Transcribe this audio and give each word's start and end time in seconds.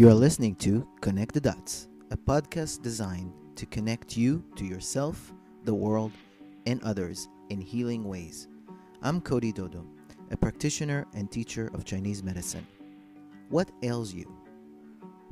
You 0.00 0.08
are 0.08 0.14
listening 0.14 0.54
to 0.60 0.88
Connect 1.02 1.34
the 1.34 1.42
Dots, 1.42 1.86
a 2.10 2.16
podcast 2.16 2.80
designed 2.80 3.34
to 3.54 3.66
connect 3.66 4.16
you 4.16 4.42
to 4.56 4.64
yourself, 4.64 5.34
the 5.64 5.74
world, 5.74 6.12
and 6.64 6.82
others 6.82 7.28
in 7.50 7.60
healing 7.60 8.04
ways. 8.04 8.48
I'm 9.02 9.20
Cody 9.20 9.52
Dodo, 9.52 9.84
a 10.30 10.38
practitioner 10.38 11.06
and 11.12 11.30
teacher 11.30 11.70
of 11.74 11.84
Chinese 11.84 12.22
medicine. 12.22 12.66
What 13.50 13.72
ails 13.82 14.14
you? 14.14 14.24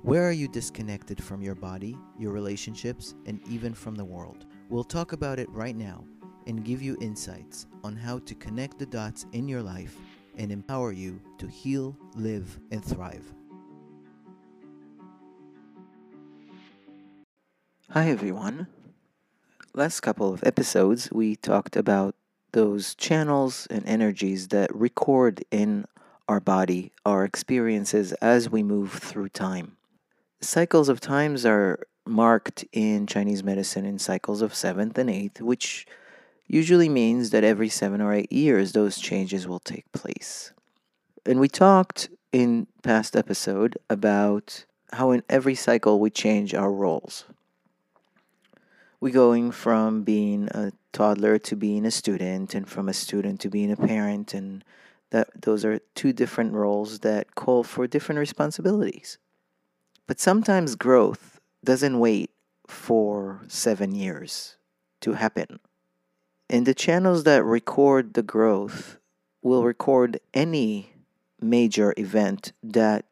Where 0.02 0.29
are 0.29 0.32
you 0.32 0.48
disconnected 0.48 1.25
from 1.25 1.41
your 1.41 1.55
body, 1.55 1.96
your 2.19 2.32
relationships, 2.32 3.14
and 3.25 3.41
even 3.48 3.73
from 3.73 3.95
the 3.95 4.05
world? 4.05 4.45
We'll 4.69 4.85
talk 4.85 5.12
about 5.14 5.39
it 5.39 5.48
right 5.48 5.77
now 5.77 6.05
and 6.46 6.62
give 6.62 6.82
you 6.82 6.98
insights 7.00 7.69
on 7.85 7.96
how 7.96 8.19
to 8.19 8.35
connect 8.35 8.79
the 8.79 8.85
dots 8.85 9.25
in 9.32 9.48
your 9.48 9.62
life 9.62 9.96
and 10.37 10.52
empower 10.52 10.92
you 10.92 11.23
to 11.38 11.46
heal, 11.46 11.96
live, 12.16 12.60
and 12.70 12.84
thrive. 12.84 13.32
Hi, 17.92 18.10
everyone. 18.10 18.66
Last 19.73 20.01
couple 20.01 20.30
of 20.30 20.45
episodes, 20.45 21.10
we 21.10 21.37
talked 21.37 21.74
about 21.74 22.14
those 22.52 22.95
channels 22.95 23.66
and 23.70 23.83
energies 23.87 24.48
that 24.48 24.69
record 24.77 25.42
in 25.51 25.87
our 26.28 26.38
body 26.38 26.92
our 27.06 27.24
experiences 27.24 28.12
as 28.20 28.51
we 28.51 28.62
move 28.62 28.92
through 28.92 29.30
time. 29.30 29.78
Cycles 30.42 30.91
of 30.91 31.01
times 31.01 31.47
are 31.47 31.87
marked 32.05 32.62
in 32.73 33.06
Chinese 33.06 33.42
medicine 33.42 33.87
in 33.87 33.98
cycles 33.98 34.42
of 34.42 34.55
seventh 34.55 34.98
and 34.98 35.09
eighth, 35.09 35.41
which 35.41 35.86
usually 36.47 36.91
means 36.91 37.30
that 37.30 37.42
every 37.42 37.70
seven 37.70 38.02
or 38.02 38.12
eight 38.12 38.30
years 38.30 38.73
those 38.73 38.98
changes 38.98 39.48
will 39.48 39.61
take 39.61 39.91
place. 39.92 40.52
And 41.25 41.41
we 41.41 41.48
talked 41.48 42.11
in 42.33 42.66
past 42.83 43.16
episode 43.16 43.78
about 43.89 44.66
how 44.92 45.11
in 45.11 45.22
every 45.31 45.55
cycle 45.55 45.98
we 45.98 46.11
change 46.11 46.53
our 46.53 46.70
roles 46.70 47.25
we 49.00 49.10
going 49.10 49.50
from 49.50 50.02
being 50.02 50.48
a 50.48 50.72
toddler 50.92 51.38
to 51.38 51.56
being 51.56 51.84
a 51.86 51.91
student 51.91 52.54
and 52.54 52.68
from 52.68 52.88
a 52.88 52.94
student 52.94 53.41
to 53.41 53.48
being 53.48 53.70
a 53.70 53.77
parent 53.77 54.34
and 54.34 54.64
that 55.10 55.28
those 55.41 55.64
are 55.64 55.78
two 55.94 56.12
different 56.12 56.52
roles 56.52 56.98
that 57.00 57.34
call 57.34 57.62
for 57.62 57.86
different 57.86 58.19
responsibilities. 58.19 59.19
But 60.06 60.20
sometimes 60.20 60.74
growth 60.74 61.41
doesn't 61.64 61.98
wait 61.98 62.30
for 62.66 63.42
7 63.46 63.94
years 63.94 64.56
to 65.00 65.12
happen. 65.12 65.60
And 66.50 66.66
the 66.66 66.74
channels 66.74 67.24
that 67.24 67.44
record 67.44 68.14
the 68.14 68.22
growth 68.22 68.98
will 69.42 69.64
record 69.64 70.20
any 70.34 70.94
major 71.41 71.94
event 71.96 72.52
that 72.62 73.04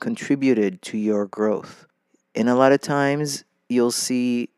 contributed 0.00 0.82
to 0.82 0.98
your 0.98 1.26
growth. 1.26 1.86
And 2.34 2.48
a 2.48 2.54
lot 2.54 2.72
of 2.72 2.80
times 2.80 3.44
you'll 3.68 3.90
see 3.90 4.48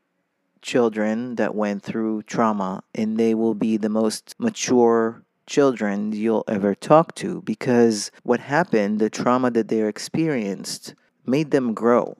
children 0.62 1.36
that 1.36 1.54
went 1.54 1.82
through 1.82 2.22
trauma, 2.22 2.82
and 2.94 3.16
they 3.16 3.34
will 3.34 3.54
be 3.54 3.76
the 3.76 3.88
most 3.88 4.34
mature 4.38 5.22
children 5.46 6.12
you'll 6.12 6.44
ever 6.46 6.74
talk 6.74 7.14
to 7.16 7.42
because 7.42 8.10
what 8.22 8.40
happened, 8.40 9.00
the 9.00 9.10
trauma 9.10 9.50
that 9.50 9.68
they 9.68 9.82
experienced, 9.82 10.94
made 11.26 11.50
them 11.50 11.74
grow. 11.74 12.16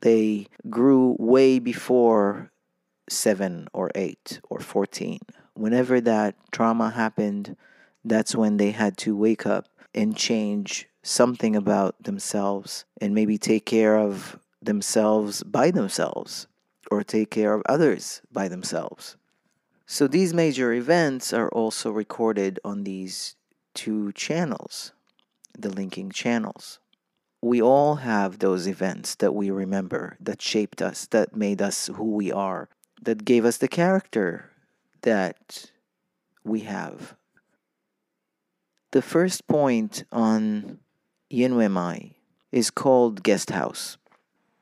They 0.00 0.46
grew 0.70 1.14
way 1.18 1.58
before 1.58 2.50
seven 3.08 3.68
or 3.72 3.90
eight 3.94 4.40
or 4.48 4.60
14. 4.60 5.20
Whenever 5.52 6.00
that 6.00 6.34
trauma 6.50 6.90
happened, 6.90 7.56
that's 8.04 8.34
when 8.34 8.56
they 8.56 8.70
had 8.70 8.96
to 8.98 9.14
wake 9.14 9.46
up 9.46 9.68
and 9.94 10.16
change 10.16 10.88
something 11.02 11.54
about 11.54 12.02
themselves 12.02 12.86
and 13.00 13.14
maybe 13.14 13.36
take 13.36 13.66
care 13.66 13.96
of 13.96 14.38
themselves 14.62 15.42
by 15.42 15.70
themselves 15.70 16.46
or 16.94 17.02
take 17.02 17.30
care 17.30 17.52
of 17.54 17.62
others 17.66 18.22
by 18.32 18.46
themselves. 18.48 19.16
So 19.86 20.06
these 20.06 20.32
major 20.32 20.72
events 20.72 21.32
are 21.32 21.48
also 21.50 21.90
recorded 21.90 22.60
on 22.64 22.84
these 22.84 23.34
two 23.74 24.12
channels, 24.12 24.92
the 25.58 25.70
linking 25.70 26.10
channels. 26.10 26.78
We 27.42 27.60
all 27.60 27.96
have 27.96 28.38
those 28.38 28.66
events 28.66 29.16
that 29.16 29.34
we 29.34 29.50
remember, 29.50 30.16
that 30.20 30.40
shaped 30.40 30.80
us, 30.80 31.06
that 31.06 31.36
made 31.36 31.60
us 31.60 31.88
who 31.88 32.12
we 32.12 32.32
are, 32.32 32.68
that 33.02 33.24
gave 33.24 33.44
us 33.44 33.58
the 33.58 33.68
character 33.68 34.50
that 35.02 35.70
we 36.44 36.60
have. 36.60 37.16
The 38.92 39.02
first 39.02 39.46
point 39.48 40.04
on 40.12 40.78
Yinwei 41.30 41.70
Mai 41.70 42.12
is 42.52 42.70
called 42.70 43.24
guest 43.24 43.50
house. 43.50 43.98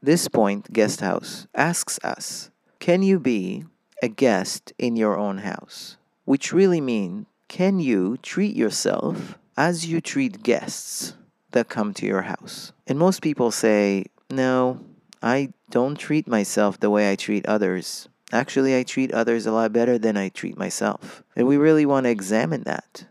This 0.04 0.26
point, 0.26 0.72
guest 0.72 1.00
house, 1.00 1.46
asks 1.54 2.00
us 2.02 2.50
Can 2.80 3.02
you 3.02 3.20
be 3.20 3.66
a 4.02 4.08
guest 4.08 4.72
in 4.76 4.96
your 4.96 5.16
own 5.16 5.38
house? 5.38 5.96
Which 6.24 6.52
really 6.52 6.80
means, 6.80 7.26
can 7.46 7.78
you 7.78 8.16
treat 8.16 8.56
yourself 8.56 9.38
as 9.56 9.86
you 9.86 10.00
treat 10.00 10.42
guests 10.42 11.14
that 11.52 11.68
come 11.68 11.94
to 11.94 12.06
your 12.06 12.22
house? 12.22 12.72
And 12.88 12.98
most 12.98 13.22
people 13.22 13.52
say, 13.52 14.06
No, 14.28 14.80
I 15.22 15.52
don't 15.70 15.94
treat 15.94 16.26
myself 16.26 16.80
the 16.80 16.90
way 16.90 17.12
I 17.12 17.14
treat 17.14 17.46
others. 17.46 18.08
Actually, 18.32 18.76
I 18.76 18.82
treat 18.82 19.12
others 19.12 19.46
a 19.46 19.52
lot 19.52 19.72
better 19.72 19.98
than 19.98 20.16
I 20.16 20.30
treat 20.30 20.58
myself. 20.58 21.22
And 21.36 21.46
we 21.46 21.56
really 21.56 21.86
want 21.86 22.04
to 22.04 22.10
examine 22.10 22.64
that. 22.64 23.06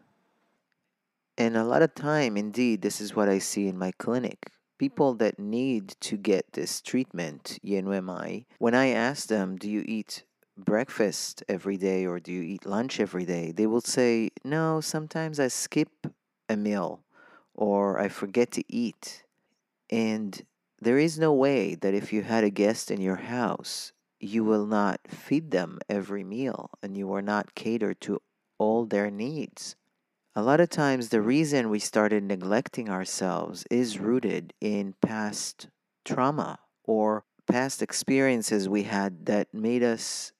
And 1.37 1.55
a 1.55 1.63
lot 1.63 1.83
of 1.83 1.95
time, 1.95 2.35
indeed, 2.35 2.81
this 2.81 2.99
is 2.99 3.15
what 3.15 3.29
I 3.29 3.39
see 3.39 3.67
in 3.67 3.77
my 3.77 3.93
clinic 3.97 4.51
people 4.81 5.13
that 5.13 5.37
need 5.37 5.89
to 5.99 6.17
get 6.17 6.53
this 6.53 6.81
treatment, 6.81 7.59
Mai, 7.63 8.45
when 8.57 8.73
I 8.73 8.87
ask 8.87 9.27
them, 9.27 9.55
do 9.55 9.69
you 9.69 9.83
eat 9.85 10.23
breakfast 10.57 11.43
every 11.47 11.77
day 11.77 12.07
or 12.07 12.19
do 12.19 12.31
you 12.31 12.41
eat 12.41 12.65
lunch 12.65 12.99
every 12.99 13.23
day? 13.23 13.51
They 13.51 13.67
will 13.67 13.81
say, 13.81 14.31
no, 14.43 14.81
sometimes 14.81 15.39
I 15.39 15.49
skip 15.49 16.07
a 16.49 16.57
meal 16.57 17.03
or 17.53 17.99
I 17.99 18.07
forget 18.07 18.49
to 18.53 18.63
eat. 18.67 19.23
And 19.91 20.43
there 20.81 20.97
is 20.97 21.19
no 21.19 21.31
way 21.31 21.75
that 21.75 21.93
if 21.93 22.11
you 22.11 22.23
had 22.23 22.43
a 22.43 22.49
guest 22.49 22.89
in 22.89 23.01
your 23.01 23.17
house, 23.37 23.91
you 24.19 24.43
will 24.43 24.65
not 24.65 24.99
feed 25.07 25.51
them 25.51 25.77
every 25.89 26.23
meal 26.23 26.71
and 26.81 26.97
you 26.97 27.13
are 27.13 27.21
not 27.21 27.53
catered 27.53 28.01
to 28.01 28.19
all 28.57 28.85
their 28.85 29.11
needs. 29.11 29.75
A 30.33 30.41
lot 30.41 30.61
of 30.61 30.69
times, 30.69 31.09
the 31.09 31.21
reason 31.21 31.69
we 31.69 31.79
started 31.79 32.23
neglecting 32.23 32.89
ourselves 32.89 33.65
is 33.69 33.99
rooted 33.99 34.53
in 34.61 34.95
past 35.01 35.67
trauma 36.05 36.59
or 36.85 37.25
past 37.47 37.81
experiences 37.81 38.69
we 38.69 38.83
had 38.83 39.25
that 39.25 39.53
made 39.53 39.83
us 39.83 40.31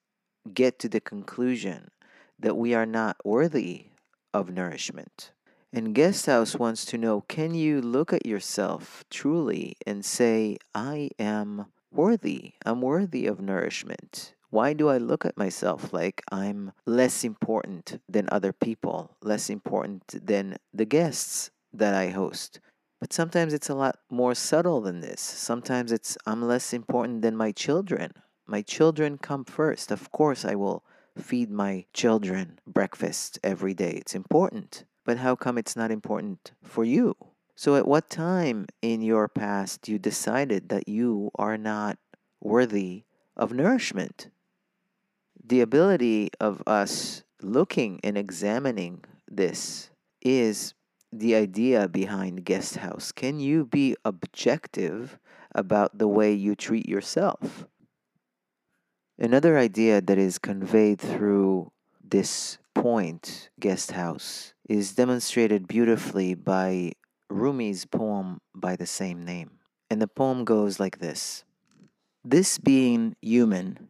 get 0.53 0.79
to 0.79 0.87
the 0.87 1.01
conclusion 1.01 1.91
that 2.39 2.55
we 2.55 2.73
are 2.73 2.85
not 2.85 3.17
worthy 3.25 3.87
of 4.33 4.49
nourishment. 4.49 5.33
And 5.73 5.93
Guest 5.93 6.25
House 6.25 6.55
wants 6.55 6.85
to 6.85 6.97
know 6.97 7.25
can 7.27 7.53
you 7.53 7.81
look 7.81 8.13
at 8.13 8.25
yourself 8.25 9.03
truly 9.09 9.75
and 9.85 10.05
say, 10.05 10.55
I 10.73 11.09
am 11.19 11.65
worthy, 11.91 12.53
I'm 12.65 12.81
worthy 12.81 13.27
of 13.27 13.41
nourishment? 13.41 14.35
Why 14.51 14.73
do 14.73 14.89
I 14.89 14.97
look 14.97 15.25
at 15.25 15.37
myself 15.37 15.93
like 15.93 16.21
I'm 16.29 16.73
less 16.85 17.23
important 17.23 18.01
than 18.09 18.27
other 18.29 18.51
people, 18.51 19.15
less 19.23 19.49
important 19.49 20.03
than 20.27 20.57
the 20.73 20.83
guests 20.83 21.51
that 21.71 21.93
I 21.93 22.09
host? 22.09 22.59
But 22.99 23.13
sometimes 23.13 23.53
it's 23.53 23.69
a 23.69 23.75
lot 23.75 23.99
more 24.09 24.35
subtle 24.35 24.81
than 24.81 24.99
this. 24.99 25.21
Sometimes 25.21 25.93
it's 25.93 26.17
I'm 26.25 26.41
less 26.41 26.73
important 26.73 27.21
than 27.21 27.37
my 27.37 27.53
children. 27.53 28.11
My 28.45 28.61
children 28.61 29.17
come 29.17 29.45
first. 29.45 29.89
Of 29.89 30.11
course, 30.11 30.43
I 30.43 30.55
will 30.55 30.83
feed 31.17 31.49
my 31.49 31.85
children 31.93 32.59
breakfast 32.67 33.39
every 33.41 33.73
day. 33.73 33.91
It's 33.91 34.15
important. 34.15 34.83
But 35.05 35.19
how 35.19 35.37
come 35.37 35.57
it's 35.57 35.77
not 35.77 35.91
important 35.91 36.51
for 36.61 36.83
you? 36.83 37.15
So, 37.55 37.77
at 37.77 37.87
what 37.87 38.09
time 38.09 38.67
in 38.81 39.01
your 39.01 39.29
past 39.29 39.87
you 39.87 39.97
decided 39.97 40.67
that 40.67 40.89
you 40.89 41.31
are 41.35 41.57
not 41.57 41.97
worthy 42.41 43.05
of 43.37 43.53
nourishment? 43.53 44.27
The 45.51 45.59
ability 45.59 46.29
of 46.39 46.63
us 46.65 47.25
looking 47.41 47.99
and 48.05 48.17
examining 48.17 49.03
this 49.29 49.89
is 50.21 50.73
the 51.11 51.35
idea 51.35 51.89
behind 51.89 52.45
guest 52.45 52.77
house. 52.77 53.11
Can 53.11 53.37
you 53.41 53.65
be 53.65 53.97
objective 54.05 55.19
about 55.53 55.97
the 55.97 56.07
way 56.07 56.31
you 56.31 56.55
treat 56.55 56.87
yourself? 56.87 57.67
Another 59.19 59.57
idea 59.57 59.99
that 59.99 60.17
is 60.17 60.39
conveyed 60.39 61.01
through 61.01 61.73
this 62.01 62.57
point, 62.73 63.49
guest 63.59 63.91
house, 63.91 64.53
is 64.69 64.95
demonstrated 64.95 65.67
beautifully 65.67 66.33
by 66.33 66.93
Rumi's 67.29 67.83
poem 67.83 68.39
by 68.55 68.77
the 68.77 68.87
same 68.87 69.25
name. 69.25 69.51
And 69.89 70.01
the 70.01 70.07
poem 70.07 70.45
goes 70.45 70.79
like 70.79 70.99
this 70.99 71.43
This 72.23 72.57
being 72.57 73.17
human 73.21 73.89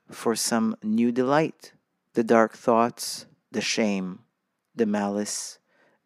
for 0.11 0.35
some 0.35 0.75
new 0.83 1.11
delight. 1.11 1.73
The 2.13 2.23
dark 2.23 2.53
thoughts, 2.53 3.25
the 3.51 3.61
shame, 3.61 4.19
the 4.75 4.85
malice, 4.85 5.59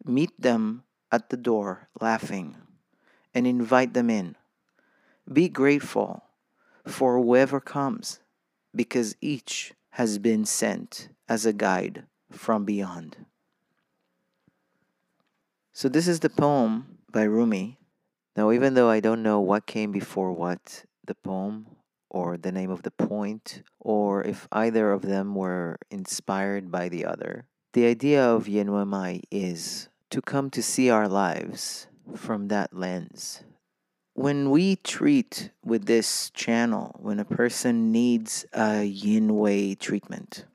meet 0.04 0.40
them 0.40 0.84
at 1.10 1.30
the 1.30 1.36
door 1.36 1.88
laughing 2.00 2.56
and 3.34 3.46
invite 3.46 3.94
them 3.94 4.08
in. 4.08 4.36
Be 5.30 5.48
grateful 5.48 6.22
for 6.86 7.18
whoever 7.18 7.60
comes 7.60 8.20
because 8.74 9.16
each 9.20 9.74
has 9.90 10.18
been 10.18 10.44
sent 10.44 11.08
as 11.28 11.44
a 11.44 11.52
guide 11.52 12.04
from 12.30 12.64
beyond. 12.64 13.16
So, 15.72 15.88
this 15.88 16.08
is 16.08 16.20
the 16.20 16.30
poem 16.30 16.98
by 17.10 17.24
Rumi. 17.24 17.78
Now, 18.36 18.50
even 18.52 18.74
though 18.74 18.88
I 18.88 19.00
don't 19.00 19.22
know 19.22 19.40
what 19.40 19.66
came 19.66 19.92
before 19.92 20.32
what, 20.32 20.84
the 21.06 21.14
poem 21.14 21.66
or 22.16 22.38
the 22.38 22.50
name 22.50 22.70
of 22.70 22.82
the 22.82 22.90
point, 22.90 23.62
or 23.78 24.22
if 24.24 24.48
either 24.50 24.90
of 24.90 25.02
them 25.02 25.34
were 25.34 25.76
inspired 25.90 26.70
by 26.70 26.88
the 26.88 27.04
other, 27.04 27.44
the 27.74 27.84
idea 27.84 28.24
of 28.24 28.46
Yinwei 28.46 28.86
Mai 28.86 29.20
is 29.30 29.90
to 30.08 30.22
come 30.22 30.48
to 30.48 30.62
see 30.62 30.88
our 30.88 31.08
lives 31.08 31.88
from 32.14 32.48
that 32.48 32.72
lens. 32.72 33.44
When 34.14 34.48
we 34.48 34.76
treat 34.76 35.50
with 35.62 35.84
this 35.84 36.30
channel, 36.30 36.96
when 36.98 37.20
a 37.20 37.24
person 37.26 37.92
needs 37.92 38.46
a 38.54 38.84
yin 38.84 39.36
wei 39.36 39.74
treatment, 39.74 40.46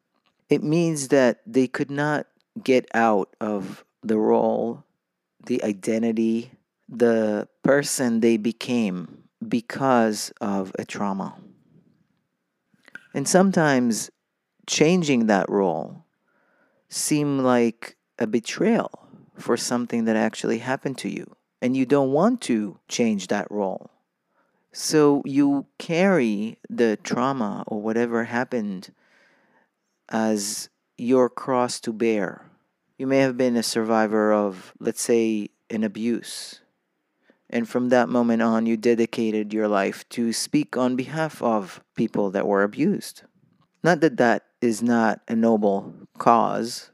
it 0.49 0.63
means 0.63 1.09
that 1.09 1.41
they 1.45 1.67
could 1.67 1.91
not 1.91 2.25
get 2.63 2.89
out 2.95 3.35
of 3.39 3.85
the 4.01 4.17
role, 4.17 4.83
the 5.45 5.63
identity, 5.63 6.53
the 6.89 7.47
person 7.61 8.19
they 8.19 8.37
became 8.37 9.21
because 9.47 10.33
of 10.41 10.71
a 10.79 10.85
trauma. 10.85 11.35
And 13.13 13.27
sometimes 13.27 14.09
changing 14.67 15.27
that 15.27 15.49
role 15.49 16.05
seem 16.89 17.39
like 17.39 17.95
a 18.19 18.27
betrayal 18.27 19.07
for 19.37 19.57
something 19.57 20.05
that 20.05 20.15
actually 20.15 20.59
happened 20.59 20.97
to 20.99 21.09
you 21.09 21.35
and 21.61 21.77
you 21.77 21.85
don't 21.85 22.11
want 22.11 22.41
to 22.41 22.79
change 22.87 23.27
that 23.27 23.49
role. 23.51 23.91
So 24.71 25.21
you 25.25 25.65
carry 25.77 26.57
the 26.69 26.97
trauma 26.97 27.63
or 27.67 27.81
whatever 27.81 28.23
happened 28.25 28.93
as 30.09 30.69
your 30.97 31.29
cross 31.29 31.79
to 31.81 31.93
bear. 31.93 32.45
You 32.97 33.07
may 33.07 33.19
have 33.19 33.37
been 33.37 33.55
a 33.55 33.63
survivor 33.63 34.33
of, 34.33 34.73
let's 34.79 35.01
say, 35.01 35.49
an 35.69 35.83
abuse. 35.83 36.61
And 37.51 37.67
from 37.67 37.89
that 37.89 38.07
moment 38.07 38.41
on, 38.41 38.65
you 38.65 38.77
dedicated 38.77 39.53
your 39.53 39.67
life 39.67 40.07
to 40.09 40.31
speak 40.31 40.77
on 40.77 40.95
behalf 40.95 41.41
of 41.41 41.83
people 41.95 42.31
that 42.31 42.47
were 42.47 42.63
abused. 42.63 43.23
Not 43.83 43.99
that 43.99 44.17
that 44.17 44.45
is 44.61 44.81
not 44.81 45.19
a 45.27 45.35
noble 45.35 45.93
cause, 46.17 46.91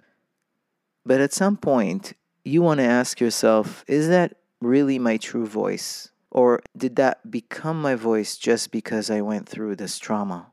but 1.05 1.21
at 1.21 1.31
some 1.31 1.57
point, 1.57 2.13
you 2.43 2.61
want 2.61 2.79
to 2.79 2.85
ask 2.85 3.19
yourself 3.19 3.85
is 3.87 4.07
that 4.07 4.37
really 4.59 4.97
my 4.97 5.17
true 5.17 5.45
voice? 5.45 6.09
Or 6.31 6.61
did 6.75 6.95
that 6.97 7.29
become 7.29 7.81
my 7.81 7.95
voice 7.95 8.35
just 8.35 8.71
because 8.71 9.09
I 9.09 9.21
went 9.21 9.47
through 9.47 9.75
this 9.75 9.99
trauma? 9.99 10.51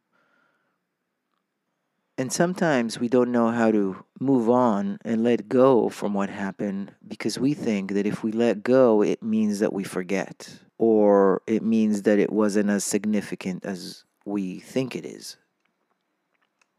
And 2.16 2.32
sometimes 2.32 3.00
we 3.00 3.08
don't 3.08 3.32
know 3.32 3.50
how 3.50 3.72
to 3.72 4.05
move 4.20 4.49
on 4.49 4.99
and 5.05 5.25
let 5.25 5.49
go 5.49 5.88
from 5.88 6.14
what 6.14 6.31
happened 6.31 6.93
because 7.06 7.40
we 7.40 7.55
think 7.55 7.93
that 7.93 8.06
if 8.06 8.22
we 8.22 8.31
let 8.31 8.62
go, 8.62 9.02
it 9.02 9.20
means 9.20 9.58
that 9.58 9.72
we 9.72 9.82
forget, 9.82 10.61
or 10.78 11.43
it 11.49 11.62
means 11.64 12.02
that 12.02 12.20
it 12.20 12.32
wasn't 12.32 12.70
as 12.70 12.84
significant 12.84 13.64
as 13.64 14.05
we 14.25 14.61
think 14.61 14.94
it 14.94 15.05
is. 15.05 15.37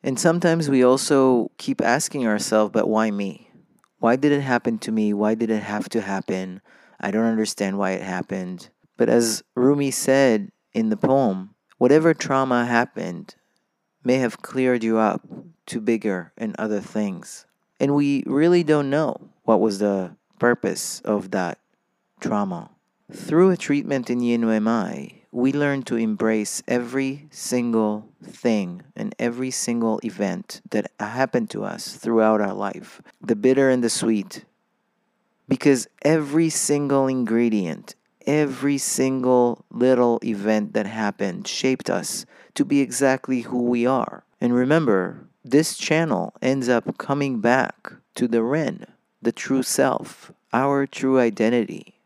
And 0.02 0.18
sometimes 0.18 0.70
we 0.70 0.86
also 0.86 1.52
keep 1.58 1.82
asking 1.82 2.26
ourselves, 2.26 2.72
but 2.72 2.88
why 2.88 3.12
me? 3.12 3.50
Why 4.00 4.16
did 4.16 4.32
it 4.32 4.42
happen 4.42 4.78
to 4.80 4.92
me? 4.92 5.14
Why 5.14 5.36
did 5.36 5.50
it 5.50 5.64
have 5.64 5.90
to 5.90 6.02
happen? 6.02 6.62
I 7.02 7.12
don't 7.12 7.26
understand 7.26 7.78
why 7.78 7.92
it 7.92 8.04
happened. 8.04 8.70
But 8.98 9.10
as 9.10 9.44
Rumi 9.56 9.92
said 9.92 10.52
in 10.74 10.90
the 10.90 10.98
poem, 10.98 11.56
whatever 11.78 12.14
trauma 12.14 12.66
happened 12.66 13.36
may 14.06 14.18
have 14.18 14.42
cleared 14.42 14.84
you 14.84 14.98
up 14.98 15.22
to 15.66 15.82
bigger 15.82 16.32
and 16.38 16.56
other 16.58 16.80
things. 16.80 17.46
And 17.80 17.96
we 17.96 18.24
really 18.26 18.64
don't 18.64 18.90
know 18.90 19.20
what 19.44 19.60
was 19.60 19.80
the 19.80 20.16
purpose 20.40 21.02
of 21.02 21.32
that 21.32 21.58
trauma. 22.20 22.70
Through 23.12 23.52
a 23.52 23.58
treatment 23.58 24.10
in 24.10 24.20
Yinwei 24.20 24.62
Mai, 24.62 25.22
we 25.32 25.52
learn 25.52 25.84
to 25.84 25.98
embrace 25.98 26.64
every 26.68 27.28
single 27.30 28.08
thing 28.24 28.84
and 28.96 29.14
every 29.20 29.52
single 29.52 30.00
event 30.04 30.62
that 30.70 30.92
happened 31.00 31.50
to 31.50 31.66
us 31.66 31.98
throughout 31.98 32.40
our 32.40 32.54
life 32.54 33.02
the 33.22 33.36
bitter 33.36 33.70
and 33.70 33.84
the 33.84 33.90
sweet, 33.90 34.46
because 35.50 35.88
every 36.04 36.50
single 36.50 37.08
ingredient, 37.08 37.96
every 38.28 38.78
single 38.78 39.66
little 39.72 40.20
event 40.24 40.74
that 40.74 40.86
happened 40.86 41.48
shaped 41.48 41.90
us 41.90 42.26
to 42.54 42.66
be 42.66 42.82
exactly 42.82 43.42
who 43.42 43.64
we 43.64 43.86
are. 43.86 44.24
And 44.42 44.54
remember, 44.54 45.28
this 45.44 45.78
channel 45.78 46.34
ends 46.42 46.68
up 46.70 46.98
coming 46.98 47.40
back 47.40 47.94
to 48.16 48.28
the 48.28 48.44
Ren, 48.44 48.88
the 49.22 49.32
true 49.32 49.64
self, 49.64 50.32
our 50.54 50.88
true 50.88 51.20
identity. 51.20 52.00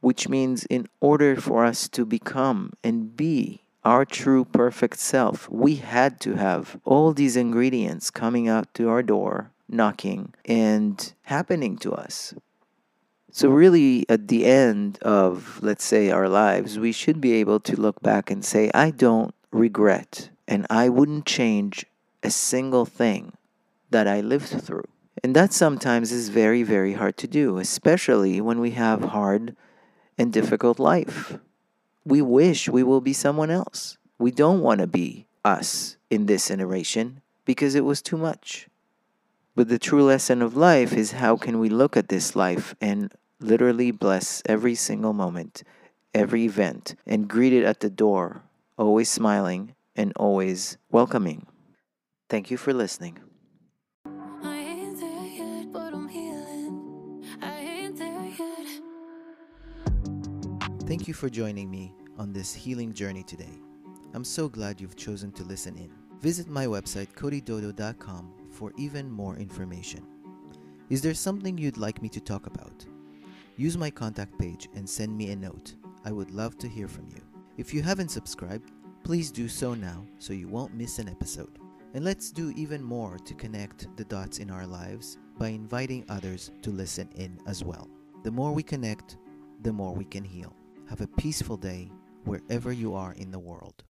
Which 0.00 0.28
means, 0.28 0.64
in 0.66 0.88
order 1.00 1.36
for 1.36 1.64
us 1.64 1.88
to 1.90 2.04
become 2.04 2.72
and 2.84 3.16
be 3.16 3.62
our 3.84 4.04
true 4.04 4.44
perfect 4.44 4.98
self, 4.98 5.48
we 5.48 5.76
had 5.76 6.20
to 6.20 6.34
have 6.34 6.78
all 6.84 7.12
these 7.12 7.36
ingredients 7.36 8.10
coming 8.10 8.48
out 8.48 8.72
to 8.74 8.88
our 8.88 9.02
door, 9.02 9.52
knocking, 9.68 10.34
and 10.44 11.12
happening 11.22 11.76
to 11.78 11.92
us. 11.92 12.34
So, 13.36 13.50
really, 13.50 14.06
at 14.08 14.28
the 14.28 14.46
end 14.46 14.98
of, 15.02 15.60
let's 15.62 15.84
say, 15.84 16.10
our 16.10 16.26
lives, 16.26 16.78
we 16.78 16.90
should 16.90 17.20
be 17.20 17.34
able 17.34 17.60
to 17.60 17.78
look 17.78 18.00
back 18.00 18.30
and 18.30 18.42
say, 18.42 18.70
I 18.72 18.90
don't 18.90 19.34
regret 19.52 20.30
and 20.48 20.66
I 20.70 20.88
wouldn't 20.88 21.26
change 21.26 21.84
a 22.22 22.30
single 22.30 22.86
thing 22.86 23.34
that 23.90 24.08
I 24.08 24.22
lived 24.22 24.48
through. 24.48 24.88
And 25.22 25.36
that 25.36 25.52
sometimes 25.52 26.12
is 26.12 26.30
very, 26.30 26.62
very 26.62 26.94
hard 26.94 27.18
to 27.18 27.26
do, 27.26 27.58
especially 27.58 28.40
when 28.40 28.58
we 28.58 28.70
have 28.70 29.04
hard 29.04 29.54
and 30.16 30.32
difficult 30.32 30.78
life. 30.78 31.38
We 32.06 32.22
wish 32.22 32.70
we 32.70 32.82
will 32.82 33.02
be 33.02 33.12
someone 33.12 33.50
else. 33.50 33.98
We 34.18 34.30
don't 34.30 34.62
want 34.62 34.80
to 34.80 34.86
be 34.86 35.26
us 35.44 35.98
in 36.08 36.24
this 36.24 36.50
iteration 36.50 37.20
because 37.44 37.74
it 37.74 37.84
was 37.84 38.00
too 38.00 38.16
much. 38.16 38.68
But 39.54 39.68
the 39.68 39.78
true 39.78 40.04
lesson 40.04 40.40
of 40.40 40.56
life 40.56 40.94
is 40.94 41.12
how 41.12 41.36
can 41.36 41.58
we 41.58 41.68
look 41.68 41.98
at 41.98 42.08
this 42.08 42.34
life 42.34 42.74
and 42.80 43.12
literally 43.40 43.90
bless 43.90 44.42
every 44.46 44.74
single 44.74 45.12
moment, 45.12 45.62
every 46.14 46.44
event, 46.44 46.94
and 47.06 47.28
greet 47.28 47.52
it 47.52 47.64
at 47.64 47.80
the 47.80 47.90
door, 47.90 48.42
always 48.78 49.10
smiling 49.10 49.74
and 49.94 50.12
always 50.16 50.78
welcoming. 50.90 51.46
Thank 52.28 52.50
you 52.50 52.56
for 52.56 52.72
listening. 52.72 53.18
Thank 60.86 61.08
you 61.08 61.14
for 61.14 61.28
joining 61.28 61.70
me 61.70 61.92
on 62.16 62.32
this 62.32 62.54
healing 62.54 62.92
journey 62.92 63.24
today. 63.24 63.58
I'm 64.14 64.24
so 64.24 64.48
glad 64.48 64.80
you've 64.80 64.96
chosen 64.96 65.32
to 65.32 65.42
listen 65.42 65.76
in. 65.76 65.90
Visit 66.20 66.48
my 66.48 66.66
website, 66.66 67.08
codydodo.com, 67.14 68.32
for 68.50 68.72
even 68.78 69.10
more 69.10 69.36
information. 69.36 70.06
Is 70.88 71.02
there 71.02 71.14
something 71.14 71.58
you'd 71.58 71.76
like 71.76 72.00
me 72.00 72.08
to 72.10 72.20
talk 72.20 72.46
about? 72.46 72.86
Use 73.58 73.78
my 73.78 73.90
contact 73.90 74.38
page 74.38 74.68
and 74.74 74.86
send 74.88 75.16
me 75.16 75.30
a 75.30 75.36
note. 75.36 75.76
I 76.04 76.12
would 76.12 76.30
love 76.30 76.58
to 76.58 76.68
hear 76.68 76.88
from 76.88 77.08
you. 77.08 77.22
If 77.56 77.72
you 77.72 77.80
haven't 77.80 78.10
subscribed, 78.10 78.70
please 79.02 79.30
do 79.30 79.48
so 79.48 79.72
now 79.72 80.04
so 80.18 80.34
you 80.34 80.46
won't 80.46 80.74
miss 80.74 80.98
an 80.98 81.08
episode. 81.08 81.58
And 81.94 82.04
let's 82.04 82.30
do 82.30 82.50
even 82.50 82.82
more 82.82 83.16
to 83.16 83.34
connect 83.34 83.96
the 83.96 84.04
dots 84.04 84.40
in 84.40 84.50
our 84.50 84.66
lives 84.66 85.16
by 85.38 85.48
inviting 85.48 86.04
others 86.10 86.50
to 86.60 86.70
listen 86.70 87.08
in 87.14 87.38
as 87.46 87.64
well. 87.64 87.88
The 88.24 88.30
more 88.30 88.52
we 88.52 88.62
connect, 88.62 89.16
the 89.62 89.72
more 89.72 89.94
we 89.94 90.04
can 90.04 90.24
heal. 90.24 90.54
Have 90.90 91.00
a 91.00 91.06
peaceful 91.06 91.56
day 91.56 91.90
wherever 92.24 92.72
you 92.72 92.94
are 92.94 93.14
in 93.14 93.30
the 93.30 93.38
world. 93.38 93.84